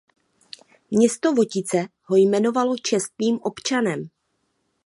Město 0.91 1.33
Votice 1.33 1.87
ho 2.05 2.15
jmenovalo 2.15 2.75
čestným 2.77 3.39
občanem. 3.41 4.03